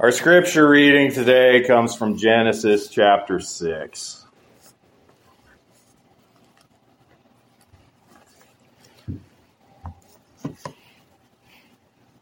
[0.00, 4.26] Our scripture reading today comes from Genesis chapter 6.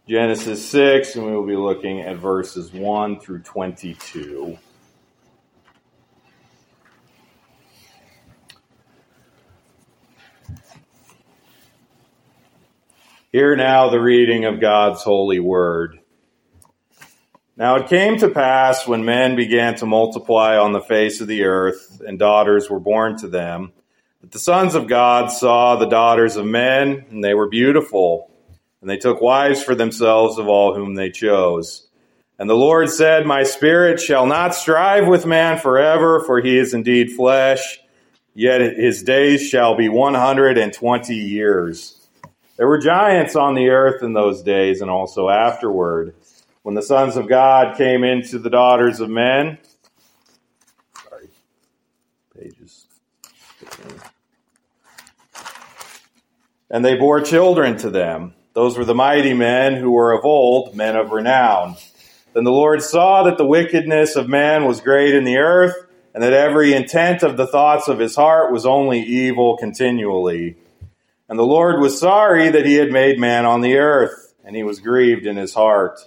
[0.08, 4.56] Genesis 6, and we will be looking at verses 1 through 22.
[13.32, 16.00] Hear now the reading of God's holy word.
[17.58, 21.44] Now it came to pass when men began to multiply on the face of the
[21.44, 23.72] earth, and daughters were born to them,
[24.20, 28.30] that the sons of God saw the daughters of men, and they were beautiful,
[28.82, 31.88] and they took wives for themselves of all whom they chose.
[32.38, 36.74] And the Lord said, My spirit shall not strive with man forever, for he is
[36.74, 37.78] indeed flesh,
[38.34, 42.06] yet his days shall be one hundred and twenty years.
[42.58, 46.14] There were giants on the earth in those days, and also afterward
[46.66, 49.58] when the sons of God came into the daughters of men.
[51.08, 51.28] Sorry,
[52.36, 52.88] pages.
[56.68, 58.34] And they bore children to them.
[58.54, 61.76] Those were the mighty men who were of old, men of renown.
[62.32, 65.76] Then the Lord saw that the wickedness of man was great in the earth,
[66.14, 70.56] and that every intent of the thoughts of his heart was only evil continually.
[71.28, 74.64] And the Lord was sorry that he had made man on the earth, and he
[74.64, 76.00] was grieved in his heart.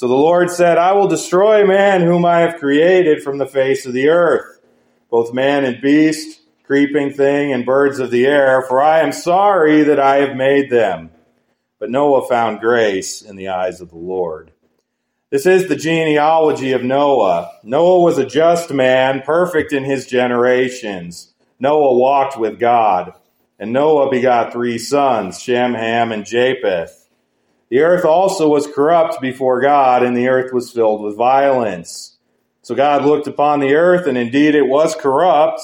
[0.00, 3.84] So the Lord said, I will destroy man whom I have created from the face
[3.84, 4.58] of the earth,
[5.10, 9.82] both man and beast, creeping thing, and birds of the air, for I am sorry
[9.82, 11.10] that I have made them.
[11.78, 14.52] But Noah found grace in the eyes of the Lord.
[15.28, 17.50] This is the genealogy of Noah.
[17.62, 21.34] Noah was a just man, perfect in his generations.
[21.58, 23.12] Noah walked with God.
[23.58, 26.99] And Noah begot three sons, Shem, Ham, and Japheth.
[27.70, 32.16] The earth also was corrupt before God, and the earth was filled with violence.
[32.62, 35.60] So God looked upon the earth, and indeed it was corrupt,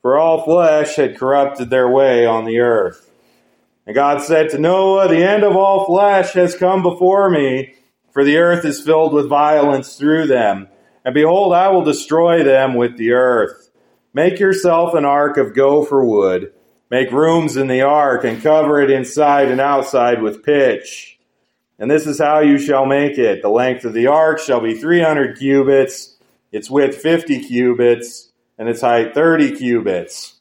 [0.00, 3.10] for all flesh had corrupted their way on the earth.
[3.86, 7.74] And God said to Noah, The end of all flesh has come before me,
[8.12, 10.68] for the earth is filled with violence through them.
[11.04, 13.70] And behold, I will destroy them with the earth.
[14.14, 16.52] Make yourself an ark of gopher wood.
[16.90, 21.18] Make rooms in the ark, and cover it inside and outside with pitch.
[21.82, 23.42] And this is how you shall make it.
[23.42, 26.16] The length of the ark shall be 300 cubits,
[26.52, 30.36] its width 50 cubits, and its height 30 cubits.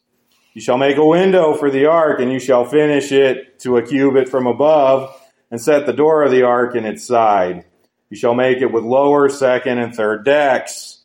[0.53, 3.81] You shall make a window for the ark, and you shall finish it to a
[3.81, 5.19] cubit from above,
[5.49, 7.65] and set the door of the ark in its side.
[8.11, 10.99] You shall make it with lower, second, and third decks.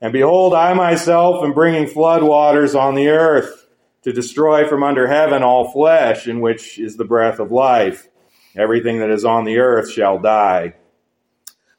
[0.00, 3.66] And behold, I myself am bringing flood waters on the earth
[4.04, 8.08] to destroy from under heaven all flesh, in which is the breath of life
[8.56, 10.74] Everything that is on the earth shall die.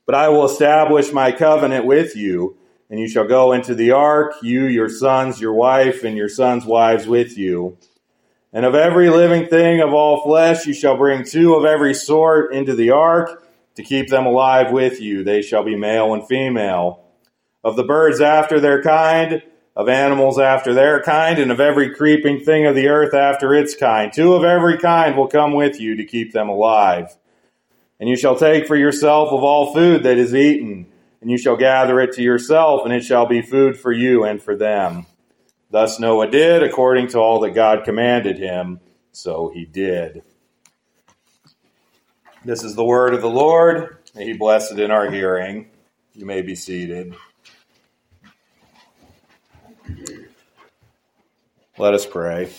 [0.06, 2.58] But I will establish my covenant with you,
[2.90, 6.66] and you shall go into the ark, you, your sons, your wife, and your sons'
[6.66, 7.78] wives with you.
[8.52, 12.54] And of every living thing of all flesh you shall bring two of every sort
[12.54, 15.24] into the ark to keep them alive with you.
[15.24, 17.04] They shall be male and female.
[17.64, 19.42] Of the birds after their kind,
[19.76, 23.76] of animals after their kind, and of every creeping thing of the earth after its
[23.76, 24.14] kind.
[24.14, 27.16] Two of every kind will come with you to keep them alive.
[28.00, 30.88] And you shall take for yourself of all food that is eaten,
[31.22, 34.42] and you shall gather it to yourself, and it shall be food for you and
[34.42, 35.06] for them.
[35.72, 38.80] Thus Noah did according to all that God commanded him,
[39.12, 40.22] so he did.
[42.46, 43.98] This is the word of the Lord.
[44.14, 45.70] May he bless it in our hearing.
[46.14, 47.16] You may be seated.
[51.78, 52.50] Let us pray.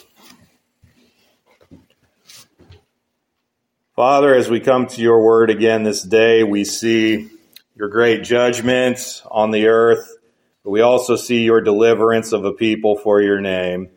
[3.97, 7.31] Father, as we come to your word again this day, we see
[7.77, 10.17] your great judgments on the earth,
[10.65, 13.89] but we also see your deliverance of a people for your name.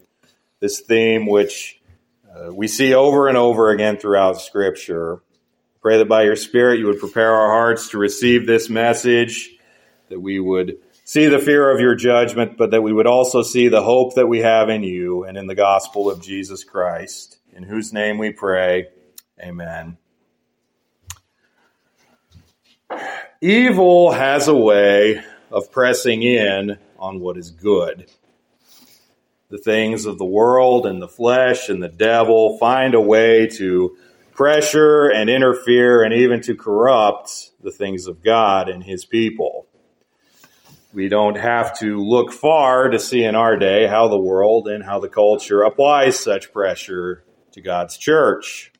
[0.59, 1.81] This theme, which
[2.31, 5.22] uh, we see over and over again throughout Scripture.
[5.81, 9.50] Pray that by your Spirit you would prepare our hearts to receive this message,
[10.09, 13.69] that we would see the fear of your judgment, but that we would also see
[13.69, 17.63] the hope that we have in you and in the gospel of Jesus Christ, in
[17.63, 18.88] whose name we pray.
[19.39, 19.98] Amen.
[23.39, 28.12] Evil has a way of pressing in on what is good.
[29.48, 33.95] The things of the world and the flesh and the devil find a way to
[34.33, 39.67] pressure and interfere and even to corrupt the things of God and his people.
[40.98, 44.84] We don't have to look far to see in our day how the world and
[44.84, 48.72] how the culture applies such pressure to God's church.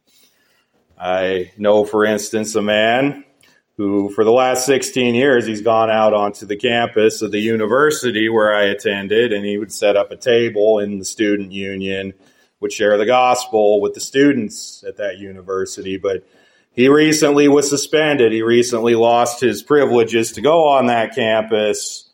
[1.00, 3.24] I know, for instance, a man
[3.76, 8.30] who, for the last 16 years, he's gone out onto the campus of the university
[8.30, 12.16] where I attended, and he would set up a table in the student union,
[12.60, 15.98] would share the gospel with the students at that university.
[15.98, 16.28] But
[16.72, 18.32] he recently was suspended.
[18.32, 22.07] He recently lost his privileges to go on that campus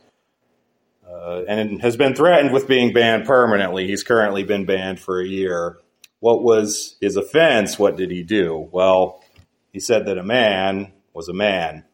[1.24, 3.88] uh, and has been threatened with being banned permanently.
[3.88, 5.78] He's currently been banned for a year.
[6.20, 7.80] What was his offense?
[7.80, 8.68] What did he do?
[8.72, 9.24] Well,
[9.72, 11.86] he said that a man was a man.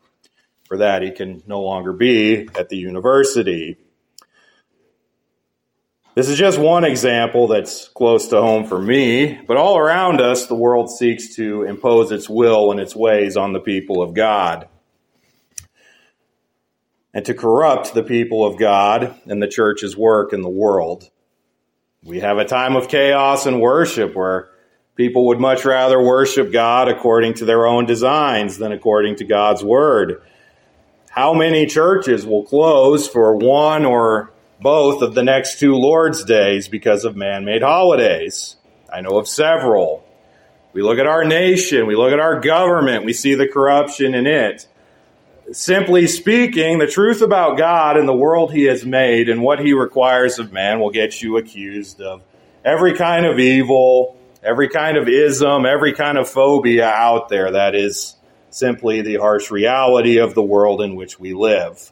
[0.68, 3.78] For that, he can no longer be at the university.
[6.16, 10.48] This is just one example that's close to home for me, but all around us,
[10.48, 14.68] the world seeks to impose its will and its ways on the people of God
[17.14, 21.10] and to corrupt the people of God and the church's work in the world.
[22.04, 24.50] We have a time of chaos and worship where
[25.00, 29.64] People would much rather worship God according to their own designs than according to God's
[29.64, 30.22] word.
[31.10, 36.68] How many churches will close for one or both of the next two Lord's days
[36.68, 38.58] because of man made holidays?
[38.94, 40.06] I know of several.
[40.74, 44.28] We look at our nation, we look at our government, we see the corruption in
[44.28, 44.68] it.
[45.51, 49.74] Simply speaking, the truth about God and the world He has made and what He
[49.74, 52.24] requires of man will get you accused of
[52.63, 57.74] every kind of evil, every kind of ism, every kind of phobia out there that
[57.74, 58.16] is
[58.51, 61.92] simply the harsh reality of the world in which we live.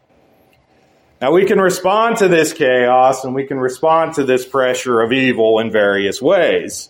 [1.19, 5.11] Now, we can respond to this chaos and we can respond to this pressure of
[5.11, 6.89] evil in various ways.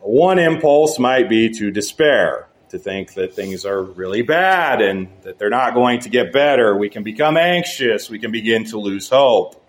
[0.00, 5.38] One impulse might be to despair, to think that things are really bad and that
[5.38, 6.76] they're not going to get better.
[6.76, 8.10] We can become anxious.
[8.10, 9.62] We can begin to lose hope.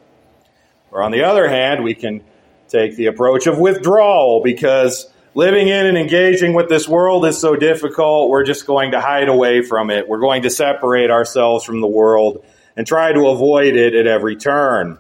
[0.92, 2.24] Or on the other hand, we can
[2.68, 7.56] take the approach of withdrawal because living in and engaging with this world is so
[7.56, 8.30] difficult.
[8.30, 10.08] We're just going to hide away from it.
[10.08, 12.44] We're going to separate ourselves from the world
[12.76, 14.98] and try to avoid it at every turn.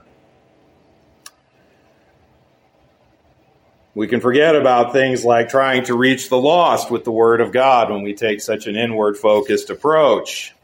[4.00, 7.52] We can forget about things like trying to reach the lost with the Word of
[7.52, 10.56] God when we take such an inward focused approach.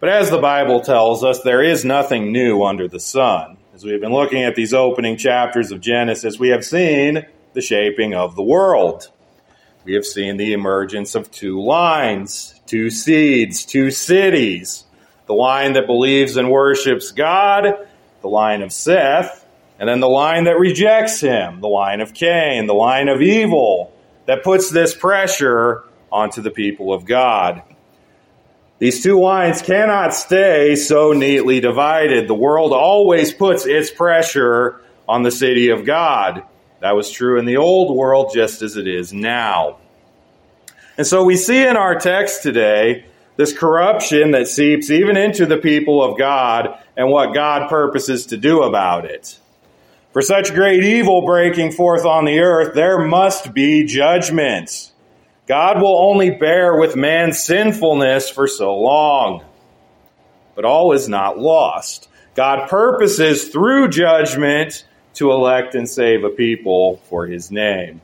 [0.00, 3.58] But as the Bible tells us, there is nothing new under the sun.
[3.76, 7.60] As we have been looking at these opening chapters of Genesis, we have seen the
[7.60, 9.08] shaping of the world.
[9.84, 14.82] We have seen the emergence of two lines, two seeds, two cities.
[15.26, 17.86] The line that believes and worships God,
[18.20, 19.45] the line of Seth,
[19.78, 23.92] and then the line that rejects him, the line of Cain, the line of evil
[24.26, 27.62] that puts this pressure onto the people of God.
[28.78, 32.28] These two lines cannot stay so neatly divided.
[32.28, 36.42] The world always puts its pressure on the city of God.
[36.80, 39.78] That was true in the old world just as it is now.
[40.98, 43.06] And so we see in our text today
[43.36, 48.36] this corruption that seeps even into the people of God and what God purposes to
[48.36, 49.38] do about it.
[50.16, 54.90] For such great evil breaking forth on the earth, there must be judgment.
[55.46, 59.44] God will only bear with man's sinfulness for so long.
[60.54, 62.08] But all is not lost.
[62.34, 64.86] God purposes through judgment
[65.16, 68.00] to elect and save a people for his name.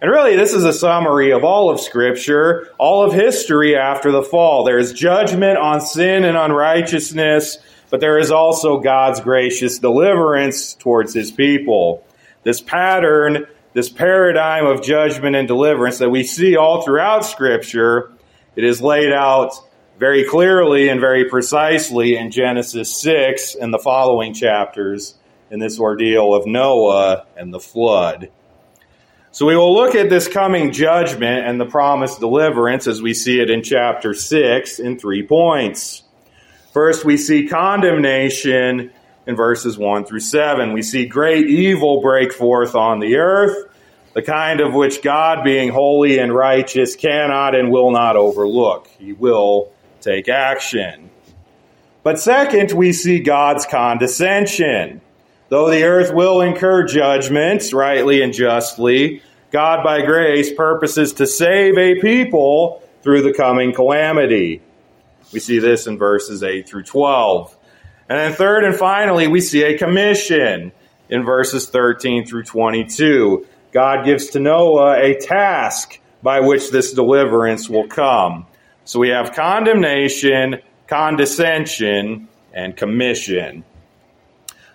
[0.00, 4.22] And really, this is a summary of all of Scripture, all of history after the
[4.22, 4.62] fall.
[4.62, 7.58] There is judgment on sin and unrighteousness,
[7.90, 12.04] but there is also God's gracious deliverance towards his people.
[12.42, 18.12] This pattern this paradigm of judgment and deliverance that we see all throughout Scripture,
[18.56, 19.54] it is laid out
[19.98, 25.14] very clearly and very precisely in Genesis 6 and the following chapters
[25.50, 28.30] in this ordeal of Noah and the flood.
[29.30, 33.38] So we will look at this coming judgment and the promised deliverance as we see
[33.38, 36.02] it in chapter 6 in three points.
[36.72, 38.92] First, we see condemnation
[39.26, 40.72] in verses 1 through 7.
[40.72, 43.68] We see great evil break forth on the earth,
[44.14, 48.88] the kind of which God, being holy and righteous, cannot and will not overlook.
[48.98, 51.10] He will take action.
[52.04, 55.00] But second, we see God's condescension.
[55.48, 61.76] Though the earth will incur judgments, rightly and justly, God, by grace, purposes to save
[61.76, 64.62] a people through the coming calamity.
[65.32, 67.56] We see this in verses 8 through 12.
[68.08, 70.72] And then third and finally, we see a commission
[71.08, 73.46] in verses 13 through 22.
[73.72, 78.46] God gives to Noah a task by which this deliverance will come.
[78.84, 83.64] So we have condemnation, condescension, and commission.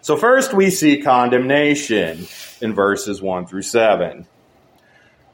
[0.02, 2.28] So first we see condemnation
[2.62, 4.26] in verses 1 through 7.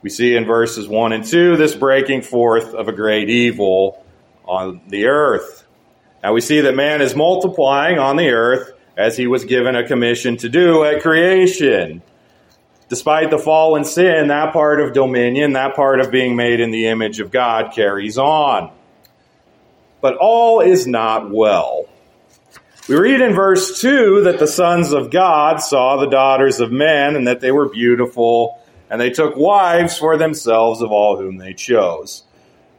[0.01, 4.00] We see in verses 1 and 2 this breaking forth of a great evil
[4.51, 5.65] on the earth.
[6.21, 9.87] Now we see that man is multiplying on the earth as he was given a
[9.87, 12.01] commission to do at creation.
[12.89, 16.71] Despite the fall and sin, that part of dominion, that part of being made in
[16.71, 18.71] the image of God carries on.
[20.01, 21.85] But all is not well.
[22.89, 27.15] We read in verse 2 that the sons of God saw the daughters of men
[27.15, 31.53] and that they were beautiful, and they took wives for themselves of all whom they
[31.53, 32.23] chose.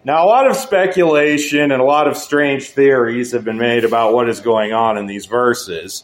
[0.04, 4.12] Now, a lot of speculation and a lot of strange theories have been made about
[4.12, 6.02] what is going on in these verses.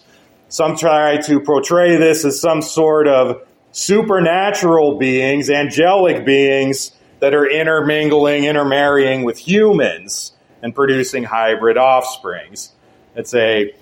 [0.49, 7.47] Some try to portray this as some sort of supernatural beings, angelic beings that are
[7.47, 12.73] intermingling, intermarrying with humans and producing hybrid offsprings.
[13.17, 13.75] It's a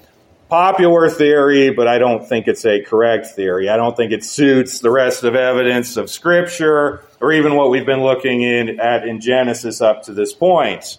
[0.48, 3.68] popular theory, but I don't think it's a correct theory.
[3.68, 7.86] I don't think it suits the rest of evidence of Scripture or even what we've
[7.86, 10.98] been looking in, at in Genesis up to this point.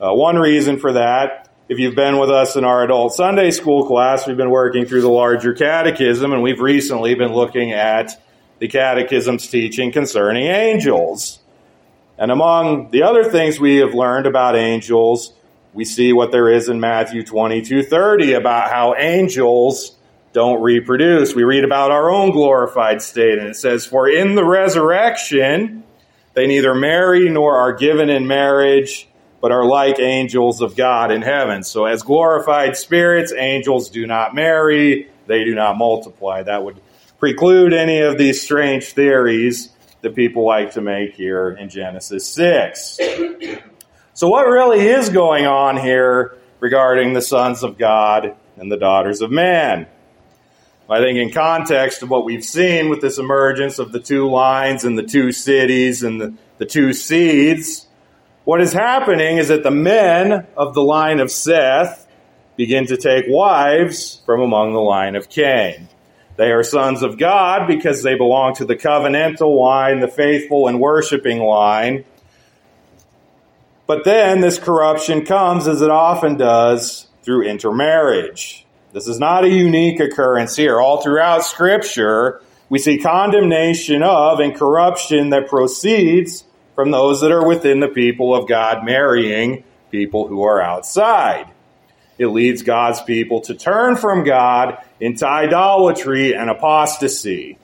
[0.00, 3.86] Uh, one reason for that, if you've been with us in our adult Sunday school
[3.86, 8.20] class, we've been working through the larger catechism, and we've recently been looking at
[8.58, 11.40] the catechism's teaching concerning angels.
[12.16, 15.32] And among the other things we have learned about angels,
[15.72, 19.96] we see what there is in Matthew 22 30 about how angels
[20.32, 21.34] don't reproduce.
[21.34, 25.84] We read about our own glorified state, and it says, For in the resurrection,
[26.34, 29.08] they neither marry nor are given in marriage,
[29.40, 31.62] but are like angels of God in heaven.
[31.62, 36.42] So, as glorified spirits, angels do not marry, they do not multiply.
[36.42, 36.80] That would
[37.18, 39.70] preclude any of these strange theories
[40.02, 42.98] that people like to make here in Genesis 6.
[44.18, 49.20] So, what really is going on here regarding the sons of God and the daughters
[49.20, 49.86] of man?
[50.90, 54.82] I think, in context of what we've seen with this emergence of the two lines
[54.82, 57.86] and the two cities and the, the two seeds,
[58.42, 62.04] what is happening is that the men of the line of Seth
[62.56, 65.88] begin to take wives from among the line of Cain.
[66.34, 70.80] They are sons of God because they belong to the covenantal line, the faithful and
[70.80, 72.04] worshiping line.
[73.88, 78.66] But then this corruption comes, as it often does, through intermarriage.
[78.92, 80.78] This is not a unique occurrence here.
[80.78, 87.46] All throughout Scripture, we see condemnation of and corruption that proceeds from those that are
[87.46, 91.50] within the people of God marrying people who are outside.
[92.18, 97.56] It leads God's people to turn from God into idolatry and apostasy.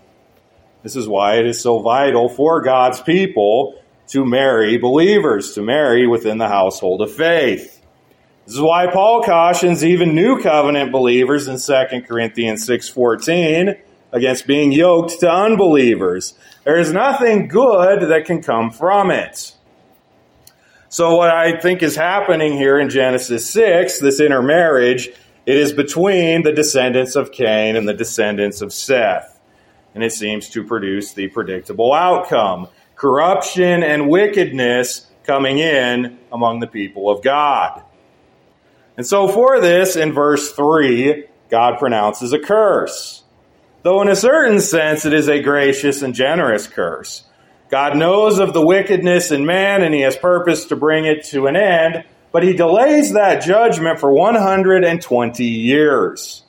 [0.83, 6.07] This is why it is so vital for God's people to marry believers, to marry
[6.07, 7.81] within the household of faith.
[8.47, 13.77] This is why Paul cautions even new covenant believers in 2 Corinthians 6:14
[14.13, 16.35] against being yoked to unbelievers.
[16.65, 19.53] There is nothing good that can come from it.
[20.89, 25.09] So what I think is happening here in Genesis 6, this intermarriage,
[25.45, 29.41] it is between the descendants of Cain and the descendants of Seth.
[29.95, 32.69] And it seems to produce the predictable outcome.
[33.05, 37.83] Corruption and wickedness coming in among the people of God.
[38.97, 43.23] And so for this, in verse 3, God pronounces a curse.
[43.83, 47.25] Though in a certain sense it is a gracious and generous curse.
[47.69, 51.47] God knows of the wickedness in man and he has purpose to bring it to
[51.47, 56.43] an end, but he delays that judgment for 120 years.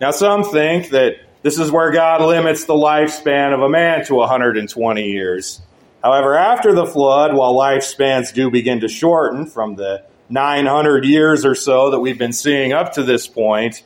[0.00, 4.16] Now some think that this is where God limits the lifespan of a man to
[4.16, 5.62] 120 years.
[6.02, 11.54] However, after the flood, while lifespans do begin to shorten from the 900 years or
[11.54, 13.82] so that we've been seeing up to this point,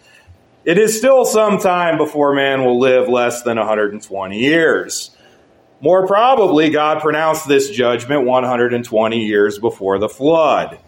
[0.65, 5.11] it is still some time before man will live less than 120 years.
[5.81, 10.79] More probably, God pronounced this judgment 120 years before the flood.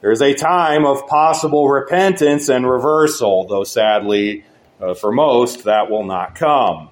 [0.00, 4.44] There's a time of possible repentance and reversal, though sadly,
[4.80, 6.88] uh, for most, that will not come.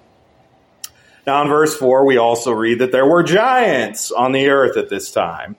[1.28, 4.88] Now, in verse 4, we also read that there were giants on the earth at
[4.88, 5.56] this time.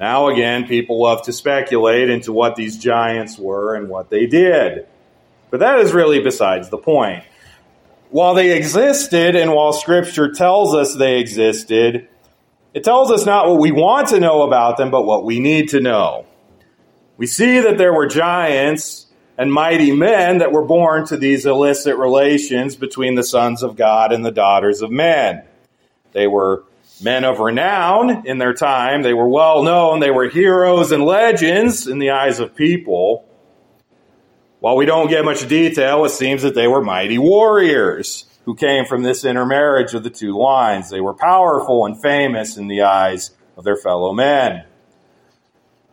[0.00, 4.86] Now, again, people love to speculate into what these giants were and what they did.
[5.50, 7.24] But that is really besides the point.
[8.08, 12.08] While they existed, and while Scripture tells us they existed,
[12.72, 15.68] it tells us not what we want to know about them, but what we need
[15.68, 16.24] to know.
[17.18, 19.05] We see that there were giants
[19.38, 24.12] and mighty men that were born to these illicit relations between the sons of God
[24.12, 25.42] and the daughters of men.
[26.12, 26.64] They were
[27.02, 29.02] men of renown in their time.
[29.02, 30.00] They were well known.
[30.00, 33.24] They were heroes and legends in the eyes of people.
[34.60, 38.86] While we don't get much detail, it seems that they were mighty warriors who came
[38.86, 40.88] from this intermarriage of the two lines.
[40.88, 44.64] They were powerful and famous in the eyes of their fellow men.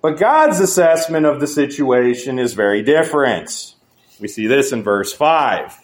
[0.04, 3.74] But God's assessment of the situation is very different.
[4.20, 5.80] We see this in verse 5.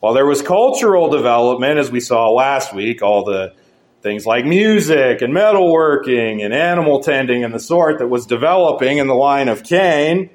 [0.00, 3.54] While there was cultural development, as we saw last week, all the
[4.02, 9.06] things like music and metalworking and animal tending and the sort that was developing in
[9.06, 10.28] the line of Cain,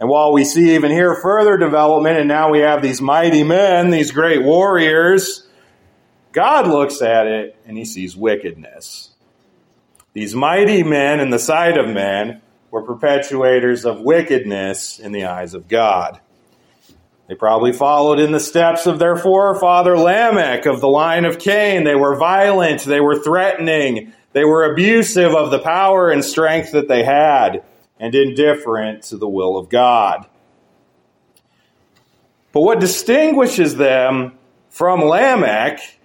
[0.00, 3.90] and while we see even here further development, and now we have these mighty men,
[3.90, 5.46] these great warriors,
[6.32, 9.14] God looks at it and he sees wickedness.
[10.18, 15.54] These mighty men in the sight of men were perpetuators of wickedness in the eyes
[15.54, 16.18] of God.
[17.28, 21.84] They probably followed in the steps of their forefather Lamech of the line of Cain.
[21.84, 26.88] They were violent, they were threatening, they were abusive of the power and strength that
[26.88, 27.62] they had
[28.00, 30.26] and indifferent to the will of God.
[32.50, 34.36] But what distinguishes them
[34.68, 35.97] from Lamech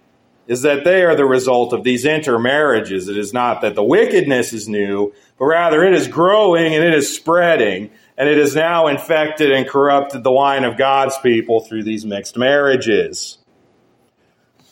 [0.47, 3.07] is that they are the result of these intermarriages.
[3.07, 6.93] It is not that the wickedness is new, but rather it is growing and it
[6.93, 11.83] is spreading, and it has now infected and corrupted the line of God's people through
[11.83, 13.37] these mixed marriages.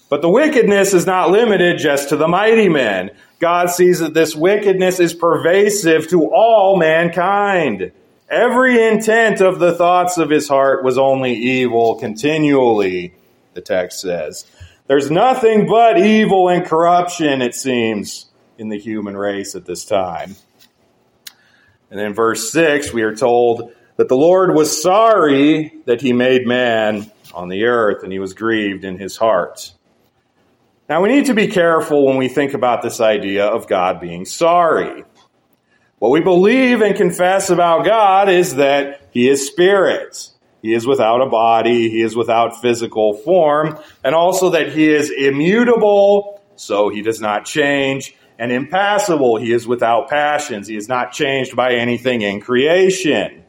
[0.09, 3.11] But the wickedness is not limited just to the mighty men.
[3.39, 7.93] God sees that this wickedness is pervasive to all mankind.
[8.29, 13.13] Every intent of the thoughts of his heart was only evil continually,
[13.53, 14.45] the text says.
[14.88, 20.35] There's nothing but evil and corruption, it seems, in the human race at this time.
[21.89, 26.47] And in verse 6, we are told that the Lord was sorry that he made
[26.47, 29.73] man on the earth, and he was grieved in his heart.
[30.89, 34.25] Now, we need to be careful when we think about this idea of God being
[34.25, 35.05] sorry.
[36.00, 40.30] What we believe and confess about God is that He is spirit.
[40.61, 41.89] He is without a body.
[41.89, 43.79] He is without physical form.
[44.03, 48.15] And also that He is immutable, so He does not change.
[48.37, 49.37] And impassible.
[49.37, 50.67] He is without passions.
[50.67, 53.43] He is not changed by anything in creation.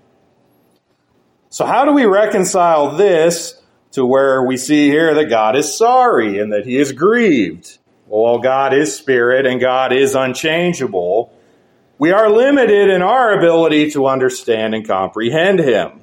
[1.48, 6.38] So how do we reconcile this to where we see here that God is sorry
[6.38, 7.78] and that he is grieved.
[8.06, 11.32] Well, God is spirit and God is unchangeable,
[11.98, 16.01] we are limited in our ability to understand and comprehend him.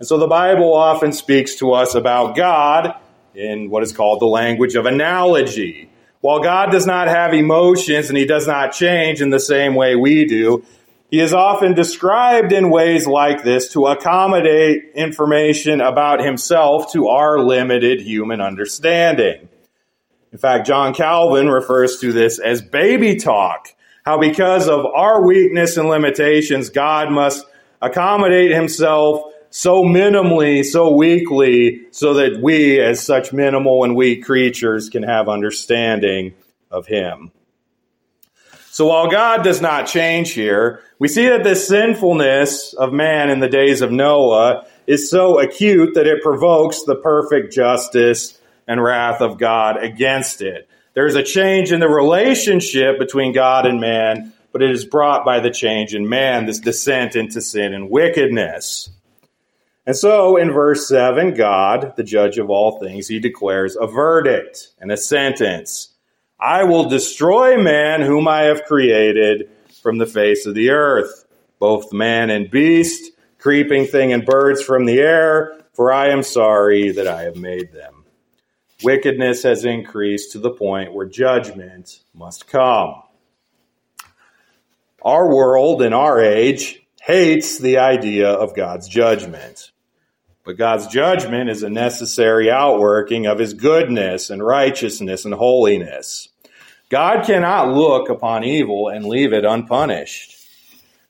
[0.00, 2.94] And so the Bible often speaks to us about God
[3.34, 5.90] in what is called the language of analogy.
[6.22, 9.96] While God does not have emotions and he does not change in the same way
[9.96, 10.64] we do,
[11.10, 17.38] he is often described in ways like this to accommodate information about himself to our
[17.38, 19.50] limited human understanding.
[20.32, 23.68] In fact, John Calvin refers to this as baby talk.
[24.06, 27.44] How because of our weakness and limitations, God must
[27.82, 34.88] accommodate himself so minimally, so weakly, so that we, as such minimal and weak creatures,
[34.88, 36.34] can have understanding
[36.70, 37.32] of him.
[38.70, 43.40] So while God does not change here, we see that this sinfulness of man in
[43.40, 49.20] the days of Noah is so acute that it provokes the perfect justice and wrath
[49.20, 50.68] of God against it.
[50.94, 55.40] There's a change in the relationship between God and man, but it is brought by
[55.40, 58.90] the change in man, this descent into sin and wickedness.
[59.86, 64.68] And so in verse 7, God, the judge of all things, he declares a verdict
[64.78, 65.94] and a sentence.
[66.38, 69.50] I will destroy man whom I have created
[69.82, 71.24] from the face of the earth,
[71.58, 76.92] both man and beast, creeping thing and birds from the air, for I am sorry
[76.92, 78.04] that I have made them.
[78.82, 83.02] Wickedness has increased to the point where judgment must come.
[85.02, 89.72] Our world in our age hates the idea of God's judgment.
[90.44, 96.28] But God's judgment is a necessary outworking of his goodness and righteousness and holiness.
[96.90, 100.36] God cannot look upon evil and leave it unpunished.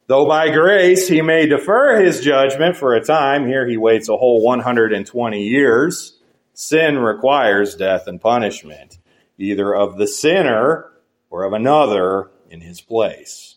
[0.07, 4.17] Though by grace he may defer his judgment for a time, here he waits a
[4.17, 6.19] whole 120 years.
[6.55, 8.99] Sin requires death and punishment,
[9.39, 10.91] either of the sinner
[11.31, 13.57] or of another in his place.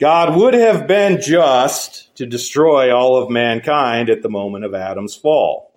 [0.00, 5.14] God would have been just to destroy all of mankind at the moment of Adam's
[5.14, 5.74] fall.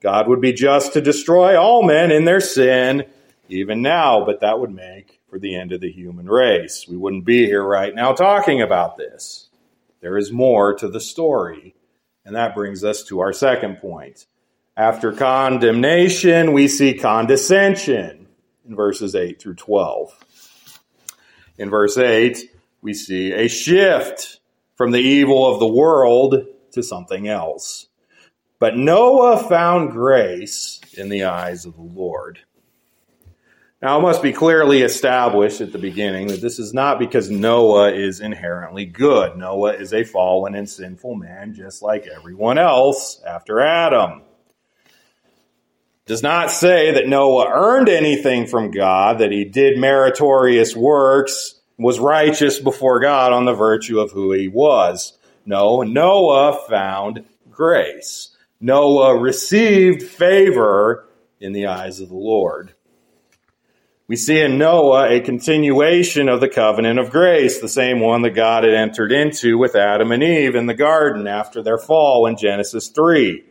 [0.00, 3.04] God would be just to destroy all men in their sin
[3.48, 6.86] even now, but that would make for the end of the human race.
[6.88, 9.48] We wouldn't be here right now talking about this.
[10.00, 11.76] There is more to the story.
[12.24, 14.26] And that brings us to our second point.
[14.76, 18.26] After condemnation, we see condescension
[18.68, 20.24] in verses 8 through 12.
[21.56, 24.40] In verse 8, we see a shift
[24.76, 27.88] from the evil of the world to something else.
[28.58, 32.40] But Noah found grace in the eyes of the Lord.
[33.80, 37.92] Now, it must be clearly established at the beginning that this is not because Noah
[37.92, 39.36] is inherently good.
[39.36, 44.22] Noah is a fallen and sinful man, just like everyone else after Adam.
[46.06, 52.00] Does not say that Noah earned anything from God, that he did meritorious works, was
[52.00, 55.16] righteous before God on the virtue of who he was.
[55.46, 58.36] No, Noah found grace.
[58.60, 61.08] Noah received favor
[61.40, 62.74] in the eyes of the Lord.
[64.08, 68.30] We see in Noah a continuation of the covenant of grace, the same one that
[68.30, 72.36] God had entered into with Adam and Eve in the garden after their fall in
[72.36, 73.44] Genesis 3.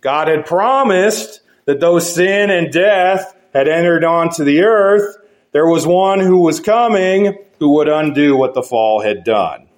[0.00, 5.16] God had promised that though sin and death had entered onto the earth,
[5.52, 9.68] there was one who was coming who would undo what the fall had done.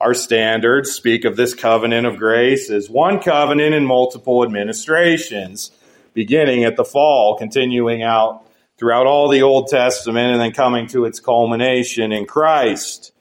[0.00, 5.72] Our standards speak of this covenant of grace as one covenant in multiple administrations,
[6.14, 8.44] beginning at the fall, continuing out
[8.78, 13.12] throughout all the Old Testament and then coming to its culmination in Christ.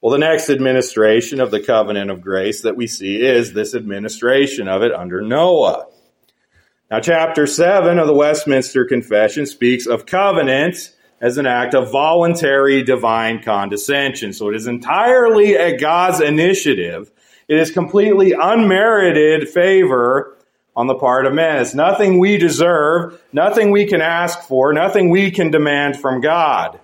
[0.00, 4.68] Well, the next administration of the covenant of grace that we see is this administration
[4.68, 5.86] of it under Noah.
[6.92, 12.82] Now, chapter 7 of the Westminster Confession speaks of covenant as an act of voluntary
[12.82, 14.34] divine condescension.
[14.34, 17.10] So it is entirely at God's initiative.
[17.48, 20.36] It is completely unmerited favor
[20.76, 21.62] on the part of men.
[21.62, 26.78] It's nothing we deserve, nothing we can ask for, nothing we can demand from God.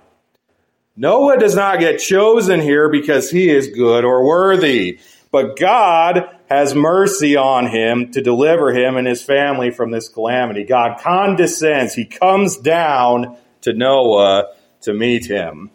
[0.96, 6.74] Noah does not get chosen here because he is good or worthy, but God has
[6.74, 10.64] mercy on him to deliver him and his family from this calamity.
[10.64, 11.94] God condescends.
[11.94, 15.70] He comes down to Noah to meet him.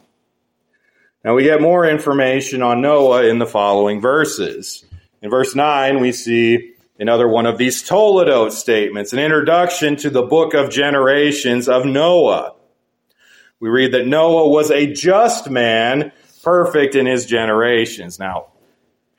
[1.24, 4.84] Now we get more information on Noah in the following verses.
[5.22, 10.22] In verse 9, we see Another one of these Toledot statements, an introduction to the
[10.22, 12.54] book of generations of Noah.
[13.60, 16.12] We read that Noah was a just man,
[16.44, 18.20] perfect in his generations.
[18.20, 18.53] Now,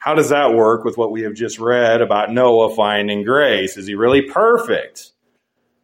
[0.05, 3.79] how does that work with what we have just read about Noah finding grace?
[3.79, 5.12] Is he really perfect?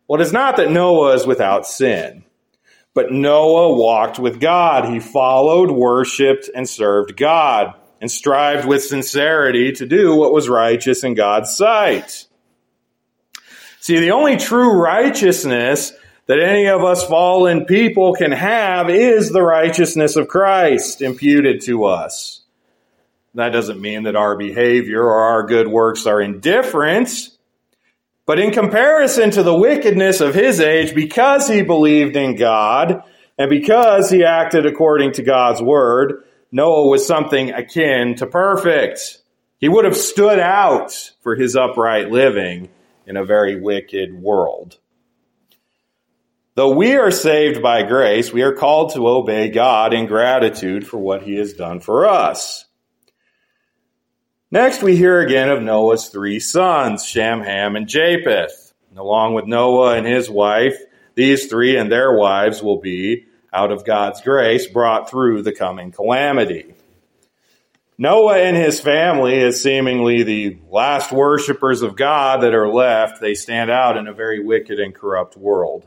[0.07, 2.25] Well, it is not that Noah is without sin,
[2.93, 4.93] but Noah walked with God.
[4.93, 11.03] He followed, worshiped, and served God and strived with sincerity to do what was righteous
[11.03, 12.27] in God's sight.
[13.81, 15.95] See, the only true righteousness
[16.27, 21.87] that any of us fallen people can have is the righteousness of Christ imputed to
[21.87, 22.40] us.
[23.35, 27.31] That doesn't mean that our behavior or our good works are indifferent.
[28.27, 33.03] But in comparison to the wickedness of his age, because he believed in God
[33.39, 39.23] and because he acted according to God's word, Noah was something akin to perfect.
[39.59, 42.71] He would have stood out for his upright living
[43.07, 44.79] in a very wicked world.
[46.55, 50.99] Though we are saved by grace, we are called to obey God in gratitude for
[50.99, 52.67] what he has done for us.
[54.53, 58.73] Next, we hear again of Noah's three sons, Shem, Ham, and Japheth.
[58.89, 60.77] And along with Noah and his wife,
[61.15, 65.93] these three and their wives will be out of God's grace brought through the coming
[65.93, 66.75] calamity.
[67.97, 73.35] Noah and his family, is seemingly the last worshippers of God that are left, they
[73.35, 75.87] stand out in a very wicked and corrupt world.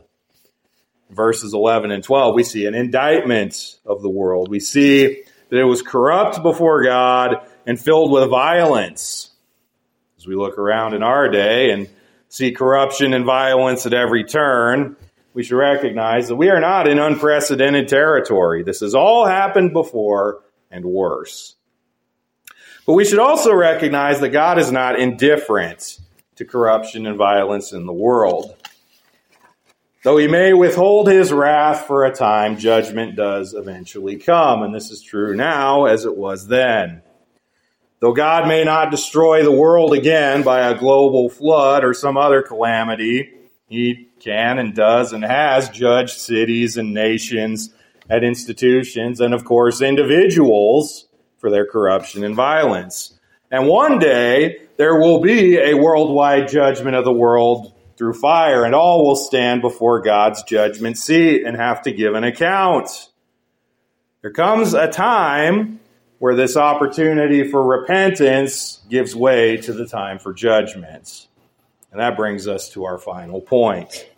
[1.10, 4.48] verses 11 and 12, we see an indictment of the world.
[4.48, 9.30] We see that it was corrupt before God and filled with violence.
[10.18, 11.88] As we look around in our day and
[12.28, 14.96] see corruption and violence at every turn,
[15.34, 18.62] we should recognize that we are not in unprecedented territory.
[18.62, 21.56] This has all happened before and worse.
[22.86, 25.98] But we should also recognize that God is not indifferent
[26.36, 28.56] to corruption and violence in the world.
[30.02, 34.62] Though he may withhold his wrath for a time, judgment does eventually come.
[34.62, 37.00] And this is true now as it was then.
[38.04, 42.42] Though God may not destroy the world again by a global flood or some other
[42.42, 43.32] calamity,
[43.66, 47.70] he can and does and has judged cities and nations
[48.10, 53.18] at institutions and, of course, individuals for their corruption and violence.
[53.50, 58.74] And one day, there will be a worldwide judgment of the world through fire, and
[58.74, 63.08] all will stand before God's judgment seat and have to give an account.
[64.20, 65.80] There comes a time
[66.24, 71.28] where this opportunity for repentance gives way to the time for judgment.
[71.92, 74.08] And that brings us to our final point.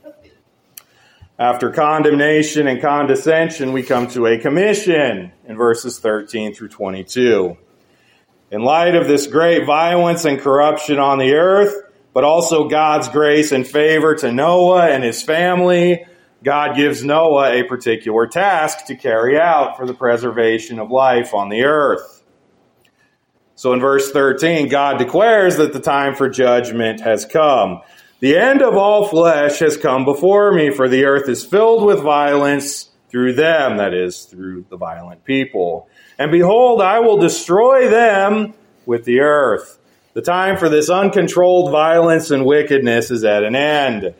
[1.37, 7.57] After condemnation and condescension, we come to a commission in verses 13 through 22.
[8.53, 11.75] In light of this great violence and corruption on the earth,
[12.15, 16.07] but also God's grace and favor to Noah and his family,
[16.43, 21.49] God gives Noah a particular task to carry out for the preservation of life on
[21.49, 22.23] the earth.
[23.55, 27.81] So in verse 13, God declares that the time for judgment has come.
[28.21, 32.01] The end of all flesh has come before me, for the earth is filled with
[32.01, 35.89] violence through them, that is, through the violent people.
[36.19, 39.79] And behold, I will destroy them with the earth.
[40.13, 44.15] The time for this uncontrolled violence and wickedness is at an end.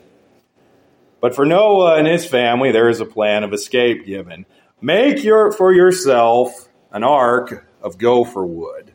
[1.19, 4.45] But for Noah and his family, there is a plan of escape given.
[4.81, 8.93] Make your, for yourself an ark of gopher wood.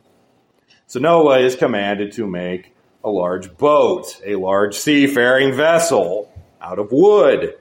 [0.87, 6.31] So Noah is commanded to make a large boat, a large seafaring vessel
[6.61, 7.55] out of wood.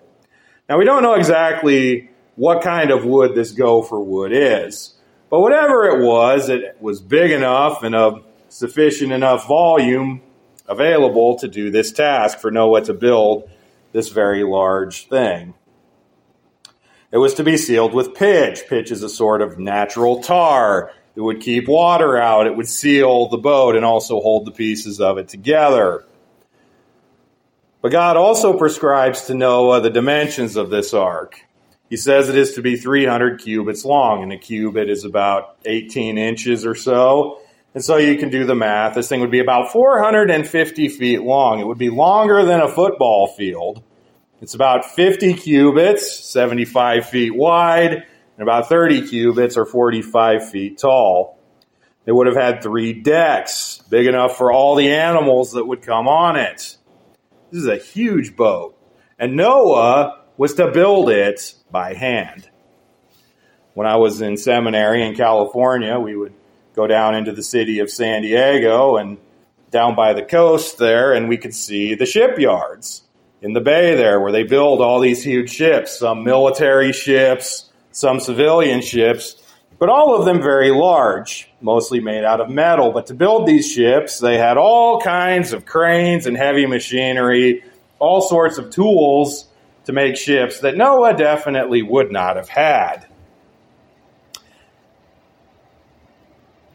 [0.68, 4.94] Now we don't know exactly what kind of wood this gopher wood is,
[5.28, 10.22] but whatever it was, it was big enough and of sufficient enough volume
[10.68, 13.50] available to do this task for Noah to build
[13.92, 15.54] this very large thing.
[17.10, 18.62] It was to be sealed with pitch.
[18.68, 20.92] Pitch is a sort of natural tar.
[21.14, 22.46] It would keep water out.
[22.46, 26.06] It would seal the boat and also hold the pieces of it together.
[27.82, 31.44] But God also prescribes to Noah the dimensions of this ark.
[31.90, 36.16] He says it is to be 300 cubits long, and a cubit is about 18
[36.16, 37.41] inches or so.
[37.74, 38.94] And so you can do the math.
[38.94, 41.60] This thing would be about 450 feet long.
[41.60, 43.82] It would be longer than a football field.
[44.42, 51.38] It's about 50 cubits, 75 feet wide, and about 30 cubits or 45 feet tall.
[52.04, 56.08] It would have had three decks, big enough for all the animals that would come
[56.08, 56.76] on it.
[57.50, 58.76] This is a huge boat.
[59.18, 62.48] And Noah was to build it by hand.
[63.74, 66.34] When I was in seminary in California, we would
[66.74, 69.18] go down into the city of San Diego and
[69.70, 73.02] down by the coast there, and we could see the shipyards
[73.40, 78.20] in the bay there where they build all these huge ships, some military ships, some
[78.20, 79.36] civilian ships,
[79.78, 82.92] but all of them very large, mostly made out of metal.
[82.92, 87.64] But to build these ships, they had all kinds of cranes and heavy machinery,
[87.98, 89.48] all sorts of tools
[89.86, 93.06] to make ships that Noah definitely would not have had.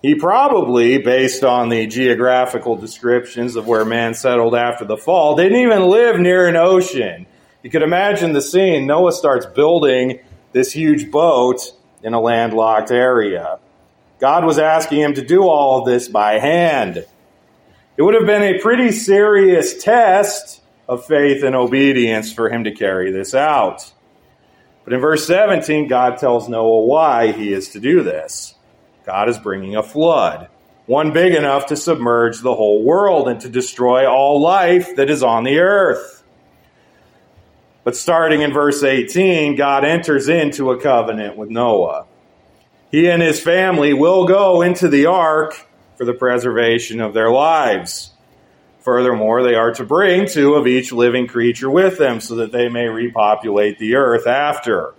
[0.08, 5.58] He probably, based on the geographical descriptions of where man settled after the fall, didn't
[5.58, 7.26] even live near an ocean.
[7.62, 8.88] You could imagine the scene.
[8.88, 10.22] Noah starts building
[10.54, 11.60] this huge boat
[12.04, 13.60] in a landlocked area.
[14.18, 17.06] God was asking him to do all of this by hand.
[17.98, 22.72] It would have been a pretty serious test of faith and obedience for him to
[22.72, 23.92] carry this out.
[24.86, 28.54] But in verse 17, God tells Noah why he is to do this.
[29.08, 30.50] God is bringing a flood,
[30.86, 35.24] one big enough to submerge the whole world and to destroy all life that is
[35.24, 36.26] on the earth.
[37.86, 42.06] But starting in verse 18, God enters into a covenant with Noah.
[42.92, 45.56] He and his family will go into the ark
[45.96, 48.12] for the preservation of their lives.
[48.82, 52.68] Furthermore, they are to bring two of each living creature with them so that they
[52.68, 54.96] may repopulate the earth after.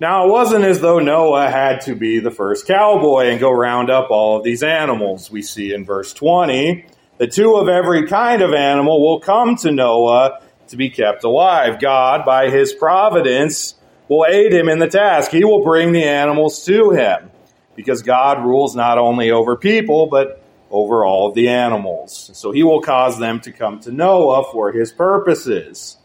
[0.00, 3.90] Now, it wasn't as though Noah had to be the first cowboy and go round
[3.90, 5.28] up all of these animals.
[5.28, 6.86] We see in verse 20
[7.18, 11.80] the two of every kind of animal will come to Noah to be kept alive.
[11.80, 13.74] God, by his providence,
[14.06, 15.32] will aid him in the task.
[15.32, 17.32] He will bring the animals to him
[17.74, 22.30] because God rules not only over people, but over all of the animals.
[22.34, 25.96] So he will cause them to come to Noah for his purposes.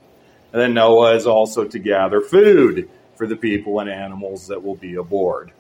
[0.51, 4.75] And then Noah is also to gather food for the people and animals that will
[4.75, 5.51] be aboard.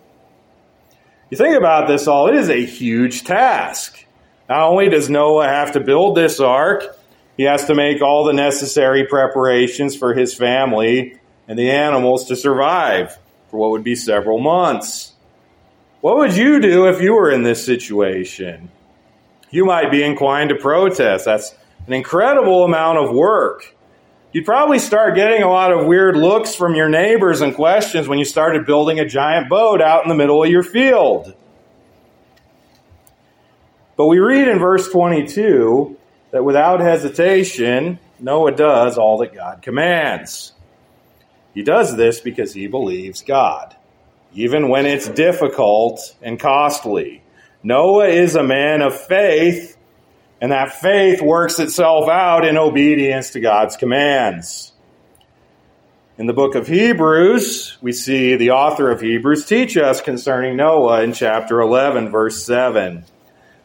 [1.29, 4.05] You think about this all, it is a huge task.
[4.49, 6.83] Not only does Noah have to build this ark,
[7.37, 12.35] he has to make all the necessary preparations for his family and the animals to
[12.35, 13.17] survive
[13.49, 15.13] for what would be several months.
[16.01, 18.69] What would you do if you were in this situation?
[19.49, 21.25] You might be inclined to protest.
[21.25, 21.55] That's
[21.87, 23.75] an incredible amount of work
[24.33, 28.19] you'd probably start getting a lot of weird looks from your neighbors and questions when
[28.19, 31.33] you started building a giant boat out in the middle of your field.
[33.95, 35.97] But we read in verse 22
[36.31, 40.53] that without hesitation, Noah does all that God commands.
[41.53, 43.75] He does this because he believes God,
[44.33, 47.21] even when it's difficult and costly.
[47.61, 49.72] Noah is a man of faith
[50.43, 54.73] and that faith works itself out in obedience to God's commands.
[56.17, 61.01] In the book of Hebrews, we see the author of Hebrews teach us concerning Noah
[61.01, 62.97] in chapter 11, verse 7.
[62.97, 63.05] It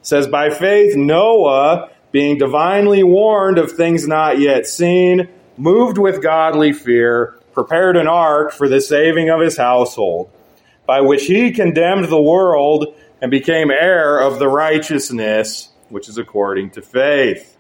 [0.03, 6.73] says, By faith, Noah, being divinely warned of things not yet seen, moved with godly
[6.73, 10.31] fear, prepared an ark for the saving of his household,
[10.87, 16.71] by which he condemned the world and became heir of the righteousness which is according
[16.71, 17.57] to faith.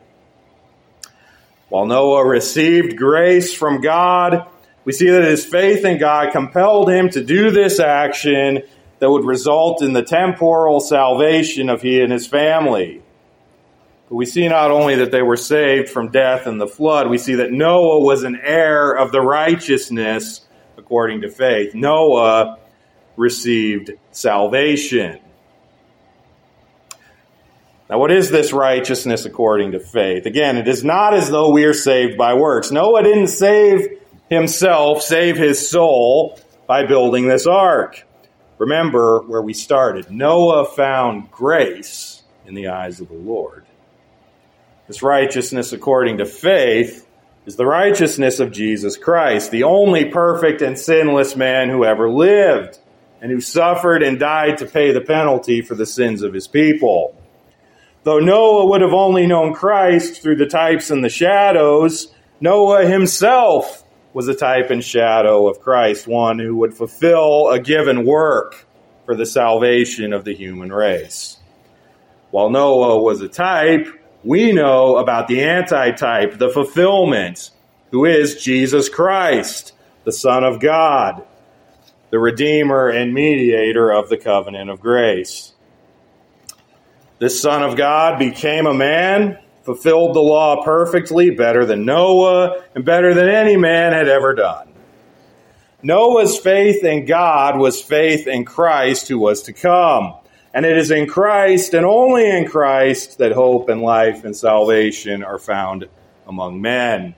[1.68, 4.46] While Noah received grace from God,
[4.84, 8.62] we see that his faith in God compelled him to do this action
[9.00, 13.02] that would result in the temporal salvation of he and his family.
[14.08, 17.18] But we see not only that they were saved from death and the flood, we
[17.18, 20.40] see that Noah was an heir of the righteousness
[20.78, 21.74] according to faith.
[21.74, 22.58] Noah
[23.16, 25.20] received salvation.
[27.90, 30.26] Now, what is this righteousness according to faith?
[30.26, 32.70] Again, it is not as though we are saved by works.
[32.70, 33.98] Noah didn't save
[34.28, 38.06] himself, save his soul by building this ark.
[38.58, 40.10] Remember where we started.
[40.10, 43.64] Noah found grace in the eyes of the Lord.
[44.86, 47.06] This righteousness according to faith
[47.46, 52.78] is the righteousness of Jesus Christ, the only perfect and sinless man who ever lived,
[53.22, 57.17] and who suffered and died to pay the penalty for the sins of his people.
[58.04, 63.84] Though Noah would have only known Christ through the types and the shadows, Noah himself
[64.14, 68.66] was a type and shadow of Christ, one who would fulfill a given work
[69.04, 71.38] for the salvation of the human race.
[72.30, 73.88] While Noah was a type,
[74.24, 77.50] we know about the antitype, the fulfillment,
[77.90, 79.72] who is Jesus Christ,
[80.04, 81.24] the Son of God,
[82.10, 85.54] the Redeemer and mediator of the covenant of grace.
[87.18, 92.86] This Son of God became a man fulfilled the law perfectly, better than Noah, and
[92.86, 94.72] better than any man had ever done.
[95.82, 100.14] Noah's faith in God was faith in Christ who was to come.
[100.54, 105.22] And it is in Christ and only in Christ that hope and life and salvation
[105.22, 105.86] are found
[106.26, 107.14] among men.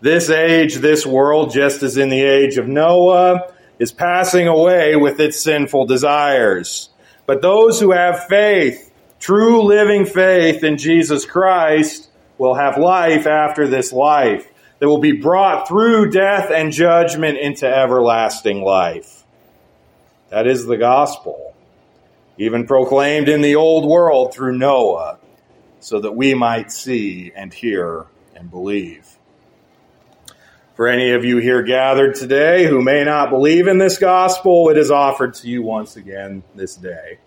[0.00, 5.18] This age, this world, just as in the age of Noah, is passing away with
[5.18, 6.88] its sinful desires.
[7.26, 13.68] But those who have faith, True living faith in Jesus Christ will have life after
[13.68, 14.48] this life
[14.80, 19.22] that will be brought through death and judgment into everlasting life.
[20.30, 21.54] That is the gospel,
[22.36, 25.20] even proclaimed in the old world through Noah,
[25.78, 29.06] so that we might see and hear and believe.
[30.74, 34.78] For any of you here gathered today who may not believe in this gospel, it
[34.78, 37.18] is offered to you once again this day.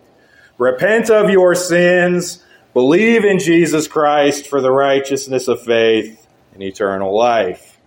[0.57, 7.15] Repent of your sins, believe in Jesus Christ for the righteousness of faith and eternal
[7.15, 7.79] life.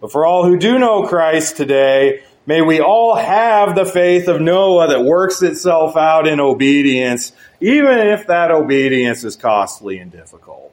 [0.00, 4.42] But for all who do know Christ today, may we all have the faith of
[4.42, 10.70] Noah that works itself out in obedience, even if that obedience is costly and difficult.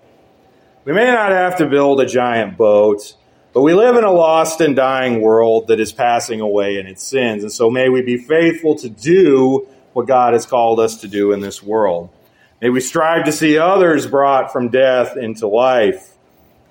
[0.83, 3.15] We may not have to build a giant boat,
[3.53, 7.03] but we live in a lost and dying world that is passing away in its
[7.03, 7.43] sins.
[7.43, 11.31] And so may we be faithful to do what God has called us to do
[11.31, 12.09] in this world.
[12.61, 16.15] May we strive to see others brought from death into life.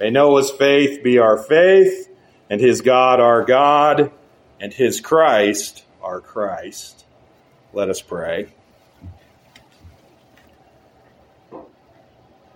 [0.01, 2.09] May Noah's faith be our faith,
[2.51, 4.11] and his God our God,
[4.59, 7.05] and his Christ our Christ.
[7.73, 8.49] Let us pray.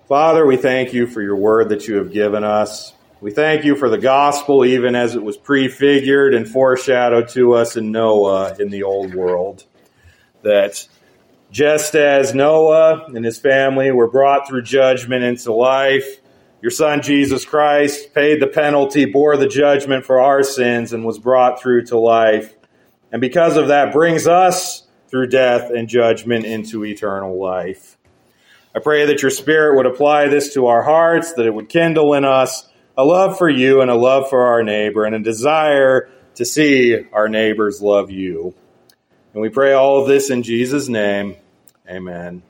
[0.08, 2.92] Father, we thank you for your word that you have given us.
[3.18, 7.74] We thank you for the gospel, even as it was prefigured and foreshadowed to us
[7.74, 9.64] in Noah in the old world
[10.42, 10.86] that
[11.50, 16.20] just as Noah and his family were brought through judgment into life,
[16.60, 21.18] your son Jesus Christ paid the penalty, bore the judgment for our sins, and was
[21.18, 22.54] brought through to life.
[23.10, 27.96] And because of that, brings us through death and judgment into eternal life.
[28.74, 32.12] I pray that your Spirit would apply this to our hearts, that it would kindle
[32.12, 36.08] in us a love for you and a love for our neighbor, and a desire
[36.36, 38.54] to see our neighbors love you.
[39.32, 41.36] And we pray all of this in Jesus' name.
[41.88, 42.42] Amen.